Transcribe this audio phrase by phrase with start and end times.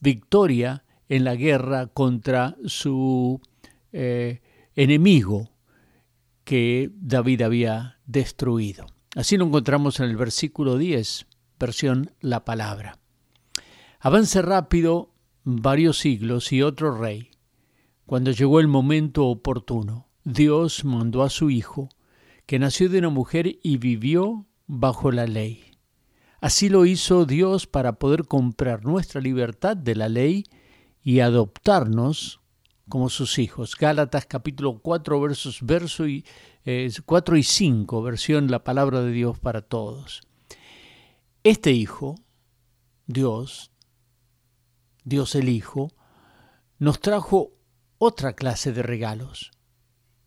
[0.00, 3.40] victoria en la guerra contra su
[3.92, 4.40] eh,
[4.76, 5.50] enemigo
[6.44, 8.86] que David había destruido.
[9.14, 11.26] Así lo encontramos en el versículo 10,
[11.60, 12.98] versión La Palabra.
[14.00, 15.12] Avance rápido
[15.44, 17.30] varios siglos y otro rey.
[18.06, 21.90] Cuando llegó el momento oportuno, Dios mandó a su Hijo,
[22.46, 25.62] que nació de una mujer y vivió bajo la ley.
[26.40, 30.44] Así lo hizo Dios para poder comprar nuestra libertad de la ley
[31.02, 32.41] y adoptarnos
[32.92, 33.74] como sus hijos.
[33.74, 36.26] Gálatas capítulo 4 versos verso y
[37.06, 40.20] 4 y 5, versión La palabra de Dios para todos.
[41.42, 42.16] Este Hijo,
[43.06, 43.70] Dios,
[45.04, 45.88] Dios el Hijo,
[46.78, 47.54] nos trajo
[47.96, 49.52] otra clase de regalos,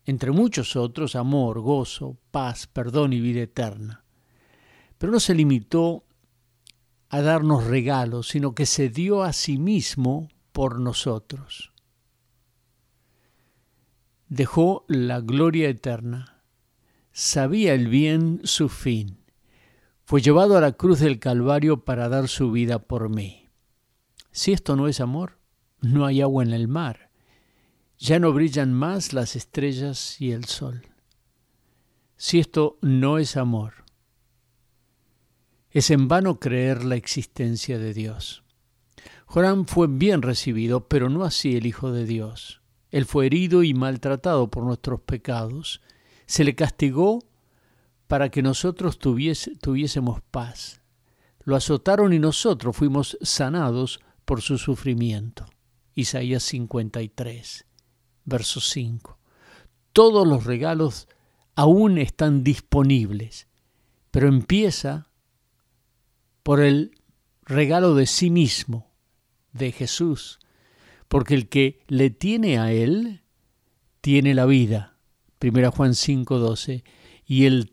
[0.04, 4.04] entre muchos otros amor, gozo, paz, perdón y vida eterna.
[4.98, 6.04] Pero no se limitó
[7.10, 11.70] a darnos regalos, sino que se dio a sí mismo por nosotros
[14.28, 16.42] dejó la gloria eterna,
[17.12, 19.18] sabía el bien su fin,
[20.04, 23.48] fue llevado a la cruz del Calvario para dar su vida por mí.
[24.30, 25.38] Si esto no es amor,
[25.80, 27.10] no hay agua en el mar,
[27.98, 30.82] ya no brillan más las estrellas y el sol.
[32.16, 33.84] Si esto no es amor,
[35.70, 38.42] es en vano creer la existencia de Dios.
[39.26, 42.62] Joram fue bien recibido, pero no así el Hijo de Dios.
[42.90, 45.80] Él fue herido y maltratado por nuestros pecados.
[46.26, 47.24] Se le castigó
[48.06, 50.80] para que nosotros tuviésemos paz.
[51.44, 55.46] Lo azotaron y nosotros fuimos sanados por su sufrimiento.
[55.94, 57.64] Isaías 53,
[58.24, 59.18] verso 5.
[59.92, 61.08] Todos los regalos
[61.54, 63.48] aún están disponibles,
[64.10, 65.08] pero empieza
[66.42, 67.00] por el
[67.44, 68.90] regalo de sí mismo,
[69.52, 70.38] de Jesús,
[71.08, 73.22] porque el que le tiene a Él,
[74.00, 74.96] tiene la vida.
[75.40, 76.84] 1 Juan 5:12.
[77.26, 77.70] Y,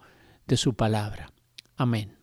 [0.46, 1.32] de su palabra.
[1.74, 2.15] Amén.